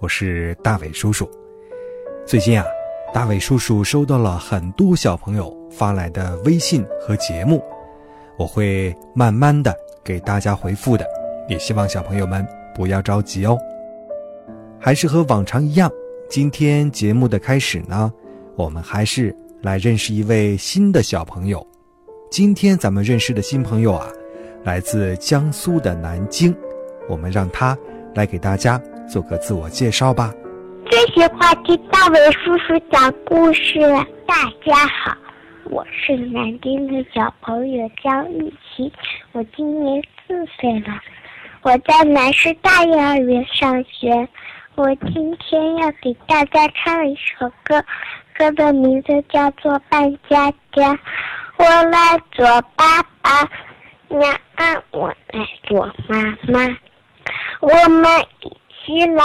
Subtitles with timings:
[0.00, 1.28] 我是大伟叔叔。
[2.24, 2.64] 最近啊，
[3.12, 7.60] 大伟叔叔收到了很多小朋友发来的微信和节目，
[8.38, 9.74] 我会慢慢的
[10.04, 11.04] 给大家回复的。
[11.48, 13.58] 也希望小朋友们不要着急哦。
[14.78, 15.90] 还是和往常一样，
[16.30, 18.12] 今天节目的开始呢，
[18.54, 21.66] 我们还是来认识一位新的小朋友。
[22.30, 24.06] 今天咱们认识的新朋友啊。
[24.64, 26.54] 来自江苏的南京，
[27.08, 27.78] 我们让他
[28.14, 30.32] 来给大家做个自我介绍吧。
[30.90, 33.80] 最喜欢听大伟叔叔讲故事。
[34.26, 35.16] 大家好，
[35.64, 38.92] 我是南京的小朋友江玉琪，
[39.32, 41.00] 我今年四岁了，
[41.62, 44.28] 我在南师大幼儿园上学。
[44.74, 47.82] 我今天要给大家唱一首歌，
[48.36, 50.94] 歌的名字叫做《扮家家》，
[51.56, 51.98] 我来
[52.30, 53.48] 做爸爸。
[54.08, 54.32] 娘，
[54.92, 56.76] 我来做妈妈，
[57.60, 58.08] 我们
[58.40, 58.56] 一
[58.88, 59.22] 起来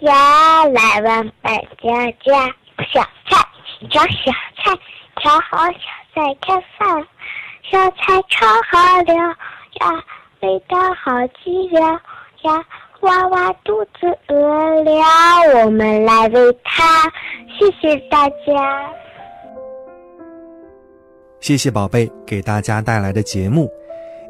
[0.00, 2.54] 呀，来玩扮家家。
[2.92, 3.42] 小菜
[3.90, 4.78] 找小菜，
[5.22, 5.80] 炒好小
[6.14, 7.06] 菜开饭，
[7.70, 10.04] 小菜炒好了呀，
[10.40, 11.80] 味道好极了
[12.42, 12.62] 呀，
[13.00, 17.10] 娃娃肚子饿了，我们来喂它。
[17.58, 18.90] 谢谢大家，
[21.40, 23.70] 谢谢宝贝给大家带来的节目。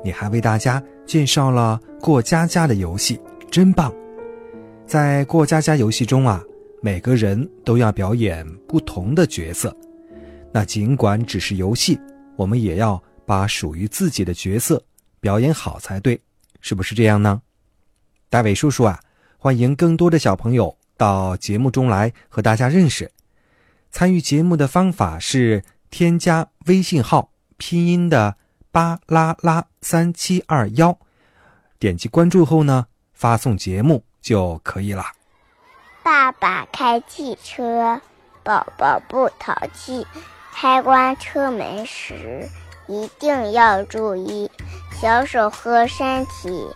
[0.04, 3.92] 你还为大家介绍了过家家的游戏，真棒！
[4.92, 6.44] 在过家家游戏中啊，
[6.82, 9.74] 每个人都要表演不同的角色。
[10.52, 11.98] 那尽管只是游戏，
[12.36, 14.84] 我们也要把属于自己的角色
[15.18, 16.20] 表演好才对，
[16.60, 17.40] 是不是这样呢？
[18.28, 19.00] 大伟叔叔啊，
[19.38, 23.10] 欢迎更多的小朋友到节目中来和大家认识。
[23.90, 28.36] 参与节目的方法是添加微信号拼音的。
[28.70, 30.98] 巴拉拉三七二幺，
[31.78, 35.04] 点击关注后呢，发送节目就可以了。
[36.02, 38.00] 爸爸开汽车，
[38.42, 40.06] 宝宝不淘气。
[40.54, 42.48] 开关车门时
[42.86, 44.50] 一定要注意，
[45.00, 46.68] 小手和身体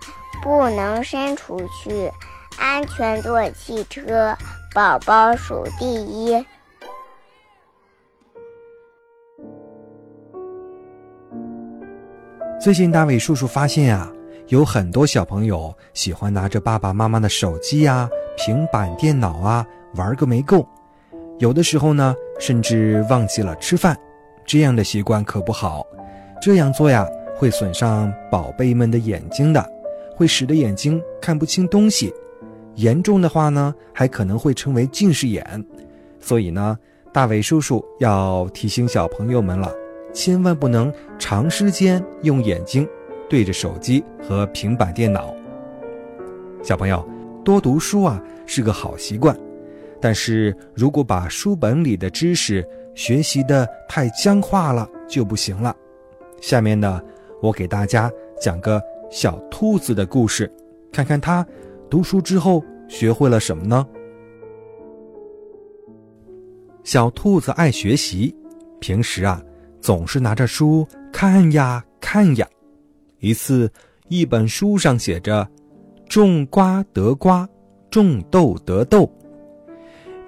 [0.42, 2.10] 不能伸出去。
[2.58, 4.34] 安全坐汽车，
[4.74, 6.44] 宝宝数第一。
[12.58, 14.10] 最近，大伟叔叔发现啊，
[14.48, 20.64] 有很多小朋友喜欢拿着爸爸妈妈的手机呀、平板电脑啊玩个没够，
[21.38, 23.96] 有的时候呢，甚至忘记了吃饭，
[24.44, 25.84] 这样的习惯可不好。
[26.40, 27.04] 这样做呀，
[27.36, 29.68] 会损伤宝贝们的眼睛的，
[30.14, 32.14] 会使得眼睛看不清东西，
[32.76, 35.64] 严重的话呢，还可能会成为近视眼。
[36.20, 36.78] 所以呢，
[37.12, 39.72] 大伟叔叔要提醒小朋友们了。
[40.12, 42.88] 千万不能长时间用眼睛
[43.28, 45.34] 对着手机和平板电脑。
[46.62, 47.06] 小朋友，
[47.44, 49.38] 多读书啊是个好习惯，
[50.00, 55.74] 但是如果把书本里的知识学习的太僵化了就不行了。
[56.40, 57.00] 下面呢，
[57.40, 58.10] 我给大家
[58.40, 60.52] 讲个小兔子的故事，
[60.92, 61.46] 看看它
[61.88, 63.86] 读书之后学会了什么呢？
[66.84, 68.34] 小兔子爱学习，
[68.80, 69.42] 平时啊。
[69.78, 72.48] 总是拿着书看呀看呀，
[73.18, 73.70] 一次，
[74.08, 75.48] 一本书上写着
[76.08, 77.48] “种瓜得瓜，
[77.90, 79.10] 种豆得豆”，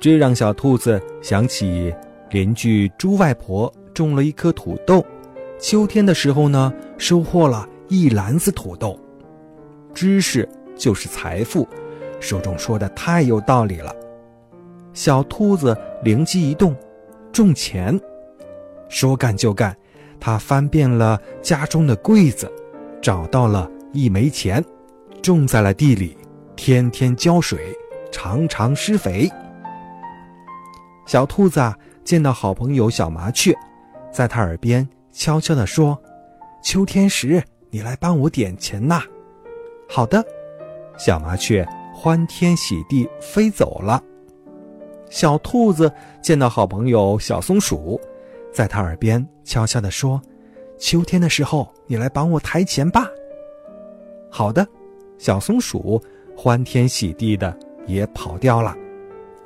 [0.00, 1.94] 这让小兔子想起
[2.30, 5.04] 邻居猪外婆种了一颗土豆，
[5.58, 8.98] 秋天的时候呢，收获了一篮子土豆。
[9.92, 11.68] 知识就是财富，
[12.20, 13.94] 书中说的太有道理了。
[14.94, 16.74] 小兔子灵机一动，
[17.30, 17.98] 种钱。
[18.88, 19.76] 说干就干，
[20.18, 22.50] 他翻遍了家中的柜子，
[23.00, 24.64] 找到了一枚钱，
[25.22, 26.16] 种在了地里，
[26.56, 27.76] 天天浇水，
[28.10, 29.30] 常常施肥。
[31.06, 31.60] 小兔子，
[32.04, 33.54] 见到好朋友小麻雀，
[34.12, 35.98] 在他耳边悄悄地说
[36.62, 39.02] ：“秋天时，你来帮我点钱呐。”
[39.88, 40.22] 好的，
[40.98, 44.02] 小麻雀欢天喜地飞走了。
[45.08, 45.90] 小兔子
[46.20, 47.98] 见到好朋友小松鼠。
[48.52, 50.20] 在他耳边悄悄地说
[50.78, 53.08] ：“秋天的时候，你来帮我抬钱吧。”
[54.30, 54.66] 好的，
[55.18, 56.00] 小松鼠
[56.36, 58.76] 欢天喜地的也跑掉了。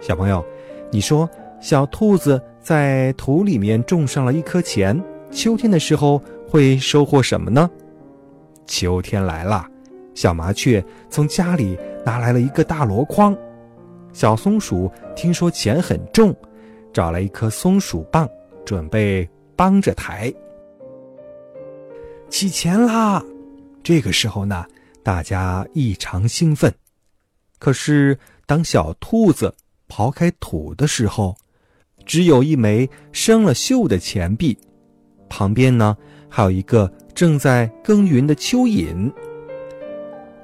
[0.00, 0.44] 小朋友，
[0.90, 1.29] 你说，
[1.61, 5.00] 小兔子在土里面种上了一颗钱，
[5.31, 7.70] 秋天的时候会收获什么呢？
[8.67, 9.67] 秋天来了，
[10.14, 13.37] 小麻雀从家里拿来了一个大箩筐。
[14.12, 16.35] 小松鼠听说钱很重，
[16.93, 18.28] 找来一颗松鼠棒，
[18.64, 20.32] 准备帮着抬。
[22.32, 23.23] 起钱啦！
[23.82, 24.64] 这个时候呢，
[25.02, 26.73] 大家异常兴奋。
[27.58, 29.55] 可是，当小兔子
[29.87, 31.37] 刨开土的时候，
[32.06, 34.56] 只有一枚生了锈的钱币，
[35.29, 35.94] 旁边呢
[36.26, 39.12] 还有一个正在耕耘的蚯蚓。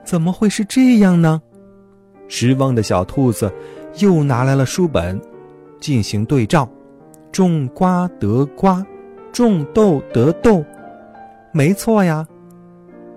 [0.05, 1.41] 怎么会是这样呢？
[2.29, 3.50] 失望的小兔子
[3.96, 5.19] 又拿来了书本，
[5.81, 6.69] 进行对照：
[7.32, 8.87] 种瓜得瓜，
[9.32, 10.62] 种豆得豆。
[11.58, 12.25] 没错呀，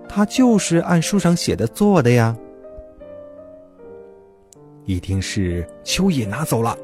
[0.08, 2.36] 他就是按书上写的做的呀。
[4.84, 6.76] 一定是蚯蚓拿走了。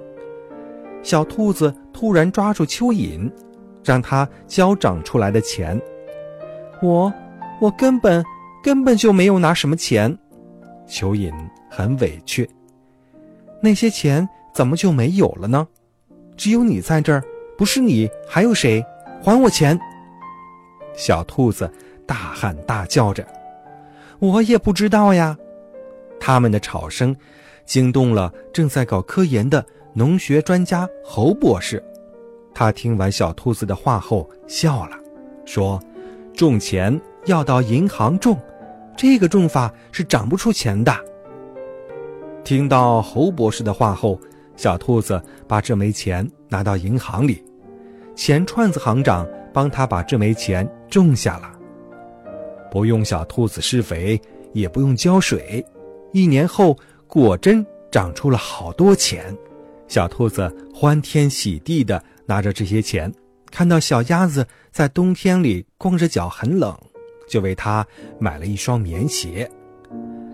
[1.02, 3.28] 小兔子突然抓住蚯蚓，
[3.82, 5.82] 让它交长出来的钱。
[6.81, 7.12] 我，
[7.60, 8.25] 我根本
[8.62, 10.16] 根本就没有拿什么钱。
[10.87, 11.34] 蚯蚓
[11.69, 12.49] 很委屈。
[13.60, 15.66] 那些钱怎么就没有了呢？
[16.37, 17.25] 只有你在这儿，
[17.56, 18.81] 不是你还有谁？
[19.25, 19.76] 还我钱！
[20.98, 21.70] 小兔子
[22.04, 23.26] 大喊大叫着。
[24.18, 25.38] 我也不知道呀。
[26.20, 27.16] 他们的吵声。
[27.64, 29.62] 惊动了正在搞科研的
[29.92, 31.84] 农学专家侯博士，
[32.54, 34.96] 他听完小兔子的话后笑了，
[35.44, 35.78] 说
[36.34, 38.38] ：“种钱要到银行种，
[38.96, 40.96] 这个种法是长不出钱的。”
[42.42, 44.18] 听到侯博士的话后，
[44.56, 47.44] 小兔子把这枚钱拿到银行里，
[48.16, 51.52] 钱串子行长帮他把这枚钱种下了，
[52.70, 54.20] 不用小兔子施肥，
[54.52, 55.64] 也不用浇水，
[56.12, 56.76] 一年后。
[57.10, 59.34] 果真长出了好多钱，
[59.86, 63.10] 小兔子欢天喜地的拿着这些钱，
[63.50, 66.76] 看到小鸭子在冬天里光着脚很冷，
[67.26, 67.84] 就为它
[68.18, 69.48] 买了一双棉鞋；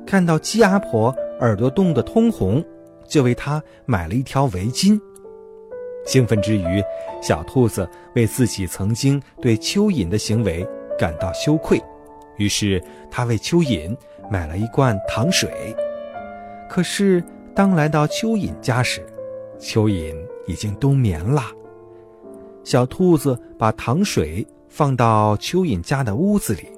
[0.05, 2.61] 看到鸡阿婆耳朵冻得通红，
[3.07, 5.01] 就为它买了一条围巾。
[6.05, 6.83] 兴奋之余，
[7.23, 10.67] 小兔子为自己曾经对蚯蚓的行为
[10.99, 11.83] 感到羞愧，
[12.37, 13.97] 于是他为蚯蚓
[14.31, 15.75] 买了一罐糖水。
[16.69, 17.23] 可是，
[17.55, 19.05] 当来到蚯蚓家时，
[19.59, 20.15] 蚯蚓
[20.47, 21.43] 已经冬眠了。
[22.65, 26.69] 小兔子把糖水放到蚯蚓家的屋子里，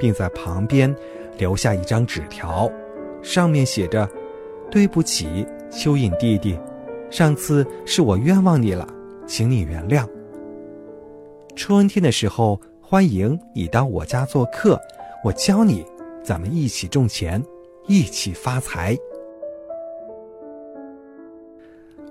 [0.00, 0.94] 并在旁边
[1.38, 2.70] 留下一张纸条，
[3.22, 4.08] 上面写着
[4.70, 6.58] ：“对不起，蚯蚓弟弟，
[7.14, 8.84] 上次是我冤枉你了，
[9.24, 10.04] 请你原谅。
[11.54, 14.76] 春天的时候，欢迎你到我家做客，
[15.22, 15.86] 我教你，
[16.24, 17.40] 咱们一起种钱，
[17.86, 18.98] 一起发财。”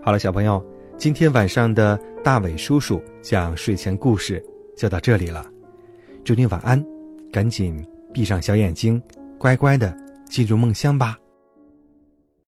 [0.01, 0.65] 好了，小朋友，
[0.95, 4.41] 今天晚上的大伟叔叔讲睡前故事
[4.77, 5.45] 就到这里了，
[6.23, 6.81] 祝你晚安，
[7.29, 9.03] 赶紧闭上小眼睛，
[9.37, 9.93] 乖乖的
[10.29, 11.17] 进入梦乡吧。